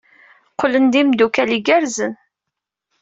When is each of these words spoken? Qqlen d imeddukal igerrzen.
Qqlen 0.51 0.85
d 0.87 0.93
imeddukal 1.01 1.49
igerrzen. 1.57 2.13